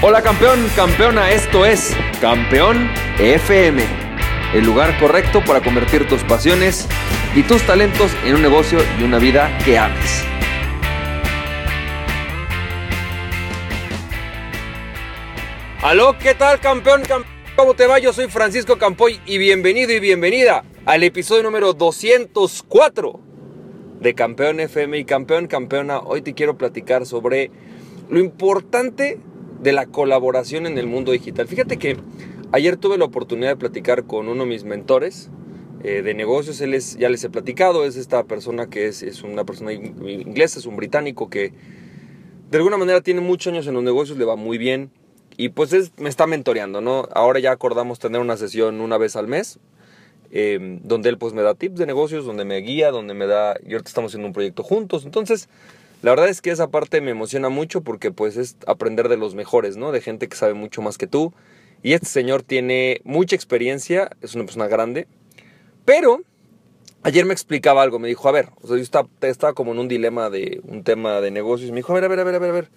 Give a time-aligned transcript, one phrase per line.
[0.00, 3.82] Hola campeón, campeona, esto es Campeón FM,
[4.54, 6.86] el lugar correcto para convertir tus pasiones
[7.34, 10.24] y tus talentos en un negocio y una vida que ames.
[15.82, 17.02] Aló, ¿qué tal campeón?
[17.56, 17.98] ¿Cómo te va?
[17.98, 23.20] Yo soy Francisco Campoy y bienvenido y bienvenida al episodio número 204
[23.98, 25.98] de Campeón FM y Campeón Campeona.
[25.98, 27.50] Hoy te quiero platicar sobre
[28.08, 29.18] lo importante
[29.60, 31.48] de la colaboración en el mundo digital.
[31.48, 31.96] Fíjate que
[32.52, 35.30] ayer tuve la oportunidad de platicar con uno de mis mentores
[35.82, 36.60] eh, de negocios.
[36.60, 40.58] Él es, ya les he platicado, es esta persona que es, es una persona inglesa,
[40.58, 41.52] es un británico que
[42.50, 44.90] de alguna manera tiene muchos años en los negocios, le va muy bien.
[45.36, 47.08] Y pues me está mentoreando, ¿no?
[47.12, 49.60] Ahora ya acordamos tener una sesión una vez al mes,
[50.32, 53.54] em, donde él pues me da tips de negocios, donde me guía, donde me da...
[53.64, 55.04] Y ahorita estamos haciendo un proyecto juntos.
[55.04, 55.48] Entonces,
[56.02, 59.34] la verdad es que esa parte me emociona mucho porque pues es aprender de los
[59.34, 59.90] mejores, ¿no?
[59.90, 61.32] De gente que sabe mucho más que tú.
[61.82, 65.08] Y este señor tiene mucha experiencia, es una persona grande.
[65.84, 66.20] Pero
[67.02, 69.78] ayer me explicaba algo, me dijo, a ver, o sea, yo estaba, estaba como en
[69.78, 71.70] un dilema de un tema de negocios.
[71.70, 72.68] Me dijo, a ver, a ver, a ver, a ver, a ver,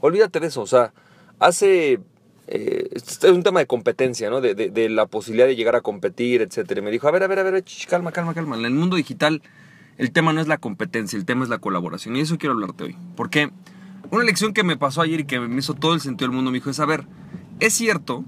[0.00, 0.62] olvídate de eso.
[0.62, 0.92] O sea,
[1.38, 2.00] hace
[2.46, 4.40] eh, es un tema de competencia, ¿no?
[4.40, 6.78] De, la posibilidad de llegar a competir, etc.
[6.78, 8.56] Y me dijo, a ver, a ver, a ver, calma, calma, calma.
[8.56, 9.42] En el mundo digital
[10.00, 12.16] el tema no es la competencia, el tema es la colaboración.
[12.16, 12.96] Y eso quiero hablarte hoy.
[13.16, 13.50] Porque
[14.10, 16.50] una lección que me pasó ayer y que me hizo todo el sentido del mundo
[16.50, 17.06] me dijo es, a ver,
[17.60, 18.24] es cierto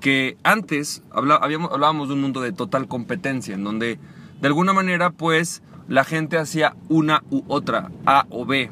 [0.00, 3.98] que antes hablábamos de un mundo de total competencia, en donde
[4.40, 8.70] de alguna manera pues la gente hacía una u otra, A o B,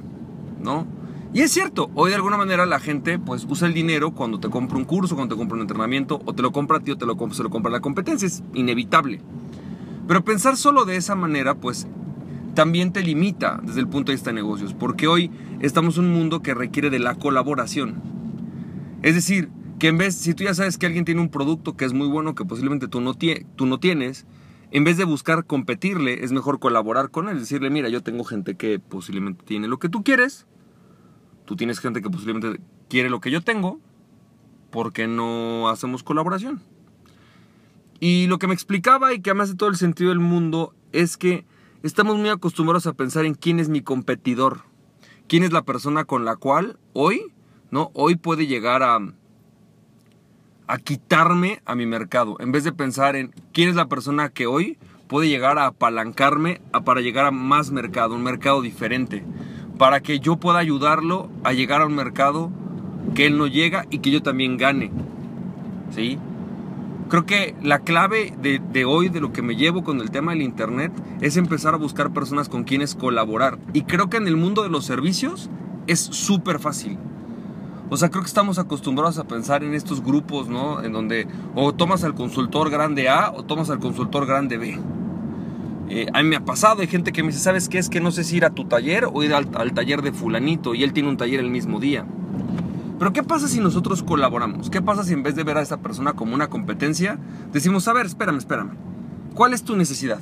[0.63, 0.87] ¿no?
[1.35, 4.49] Y es cierto, hoy de alguna manera la gente pues usa el dinero cuando te
[4.49, 6.97] compra un curso, cuando te compra un entrenamiento, o te lo compra a ti o
[6.97, 9.21] te lo, se lo compra la competencia, es inevitable.
[10.07, 11.89] Pero pensar solo de esa manera pues
[12.59, 16.13] también te limita desde el punto de vista de negocios, porque hoy estamos en un
[16.13, 18.03] mundo que requiere de la colaboración.
[19.03, 21.85] Es decir, que en vez, si tú ya sabes que alguien tiene un producto que
[21.85, 24.27] es muy bueno, que posiblemente tú no, tú no tienes,
[24.73, 28.57] en vez de buscar competirle, es mejor colaborar con él, decirle, mira, yo tengo gente
[28.57, 30.49] que posiblemente tiene lo que tú quieres,
[31.45, 33.79] tú tienes gente que posiblemente quiere lo que yo tengo,
[34.71, 36.61] ¿por qué no hacemos colaboración?
[38.01, 41.17] Y lo que me explicaba y que además de todo el sentido del mundo es
[41.17, 41.47] que
[41.83, 44.63] estamos muy acostumbrados a pensar en quién es mi competidor,
[45.27, 47.33] quién es la persona con la cual hoy,
[47.71, 47.91] ¿no?
[47.95, 48.99] Hoy puede llegar a,
[50.67, 54.47] a quitarme a mi mercado, en vez de pensar en quién es la persona que
[54.47, 59.25] hoy puede llegar a apalancarme a, para llegar a más mercado, un mercado diferente,
[59.79, 62.51] para que yo pueda ayudarlo a llegar a un mercado
[63.15, 64.91] que él no llega y que yo también gane.
[65.91, 66.19] ¿Sí?
[67.09, 70.43] Creo que la clave de, hoy, de lo que me llevo con el tema del
[70.43, 70.93] Internet,
[71.23, 73.59] es empezar a buscar personas con quienes colaborar.
[73.73, 75.49] Y creo que en el mundo de los servicios
[75.87, 76.99] es súper fácil.
[77.89, 80.83] O sea, creo que estamos acostumbrados a pensar en estos grupos, ¿no?
[80.83, 84.79] En donde o tomas al consultor grande A o tomas al consultor grande B.
[85.89, 87.79] Eh, a mí me ha pasado, hay gente que me dice, ¿sabes qué?
[87.79, 90.13] Es que no sé si ir a tu taller o ir al, al taller de
[90.13, 92.05] fulanito y él tiene un taller el mismo día.
[92.99, 94.71] Pero ¿qué pasa si nosotros colaboramos?
[94.71, 97.19] ¿Qué pasa si en vez de ver a esa persona como una competencia,
[97.53, 98.77] decimos, a ver, espérame, espérame.
[99.35, 100.21] ¿Cuál es tu necesidad?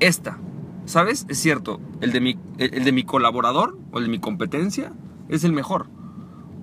[0.00, 0.38] Esta.
[0.84, 1.26] ¿Sabes?
[1.28, 4.92] Es cierto, el de mi, el de mi colaborador o el de mi competencia
[5.28, 5.88] es el mejor.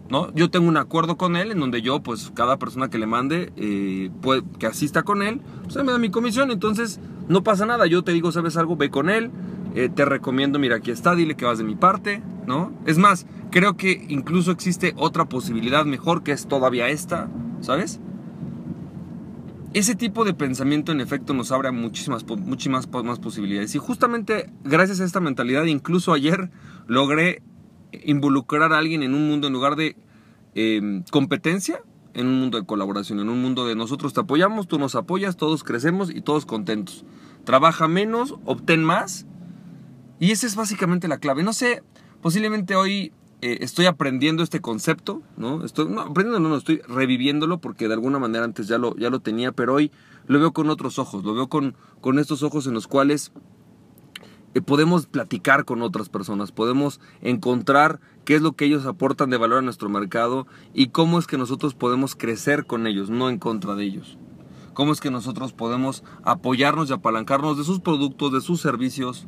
[0.10, 0.34] ¿no?
[0.34, 3.52] Yo tengo un acuerdo con él en donde yo, pues, cada persona que le mande,
[3.56, 4.12] eh,
[4.60, 6.52] que asista con él, pues me da mi comisión.
[6.52, 7.88] Entonces, no pasa nada.
[7.88, 8.76] Yo te digo, ¿sabes algo?
[8.76, 9.32] Ve con él.
[9.76, 12.72] Eh, te recomiendo, mira, aquí está, dile que vas de mi parte, ¿no?
[12.86, 17.30] Es más, creo que incluso existe otra posibilidad mejor que es todavía esta,
[17.62, 18.00] ¿sabes?
[19.74, 23.74] Ese tipo de pensamiento en efecto nos abre muchísimas, muchísimas más posibilidades.
[23.74, 26.52] Y justamente gracias a esta mentalidad, incluso ayer
[26.86, 27.42] logré
[28.06, 29.96] involucrar a alguien en un mundo en lugar de
[30.54, 31.82] em, competencia,
[32.14, 35.36] en un mundo de colaboración, en un mundo de nosotros te apoyamos, tú nos apoyas,
[35.36, 37.04] todos crecemos y todos contentos.
[37.44, 39.26] Trabaja menos, obtén más
[40.24, 41.44] y esa es básicamente la clave.
[41.44, 41.84] No sé,
[42.22, 43.12] posiblemente hoy
[43.42, 45.66] eh, estoy aprendiendo este concepto, ¿no?
[45.66, 49.10] Estoy, no, aprendiendo no, no, estoy reviviéndolo porque de alguna manera antes ya lo, ya
[49.10, 49.92] lo tenía, pero hoy
[50.28, 53.34] lo veo con otros ojos, lo veo con, con estos ojos en los cuales
[54.54, 59.36] eh, podemos platicar con otras personas, podemos encontrar qué es lo que ellos aportan de
[59.36, 63.40] valor a nuestro mercado y cómo es que nosotros podemos crecer con ellos, no en
[63.40, 64.18] contra de ellos.
[64.74, 69.28] Cómo es que nosotros podemos apoyarnos y apalancarnos de sus productos, de sus servicios,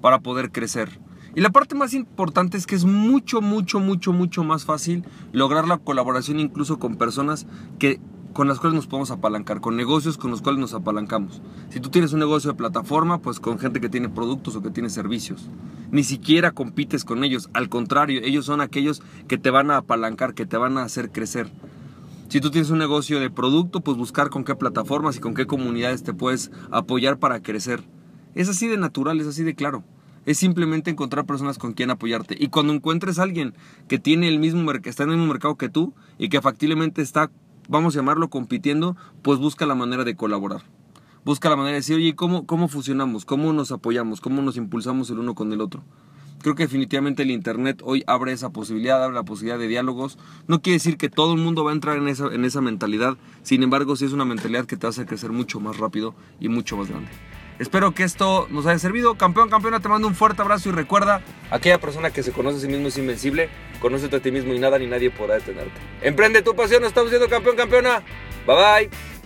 [0.00, 1.00] para poder crecer.
[1.34, 5.68] Y la parte más importante es que es mucho, mucho, mucho, mucho más fácil lograr
[5.68, 7.46] la colaboración incluso con personas
[7.78, 8.00] que
[8.32, 11.42] con las cuales nos podemos apalancar, con negocios con los cuales nos apalancamos.
[11.70, 14.70] Si tú tienes un negocio de plataforma, pues con gente que tiene productos o que
[14.70, 15.48] tiene servicios.
[15.90, 17.48] ni siquiera compites con ellos.
[17.54, 21.10] Al contrario, ellos son aquellos que te van a apalancar, que te van a hacer
[21.10, 21.50] crecer.
[22.28, 25.46] Si tú tienes un negocio de producto, pues buscar con qué plataformas y con qué
[25.46, 27.82] comunidades te puedes apoyar para crecer.
[28.34, 29.84] Es así de natural, es así de claro.
[30.26, 32.36] Es simplemente encontrar personas con quien apoyarte.
[32.38, 33.54] Y cuando encuentres a alguien
[33.88, 37.30] que tiene el mismo está en el mismo mercado que tú y que factiblemente está,
[37.68, 40.62] vamos a llamarlo, compitiendo, pues busca la manera de colaborar.
[41.24, 43.24] Busca la manera de decir, oye, ¿cómo, cómo funcionamos?
[43.24, 44.20] ¿Cómo nos apoyamos?
[44.20, 45.82] ¿Cómo nos impulsamos el uno con el otro?
[46.40, 50.18] Creo que definitivamente el Internet hoy abre esa posibilidad, abre la posibilidad de diálogos.
[50.46, 53.16] No quiere decir que todo el mundo va a entrar en esa, en esa mentalidad,
[53.42, 56.76] sin embargo sí es una mentalidad que te hace crecer mucho más rápido y mucho
[56.76, 57.10] más grande.
[57.58, 59.16] Espero que esto nos haya servido.
[59.16, 62.60] Campeón, campeona, te mando un fuerte abrazo y recuerda, aquella persona que se conoce a
[62.60, 63.48] sí mismo es invencible,
[63.80, 65.80] conócete a ti mismo y nada ni nadie podrá detenerte.
[66.02, 68.02] Emprende tu pasión, estamos siendo campeón, campeona.
[68.46, 69.17] Bye bye.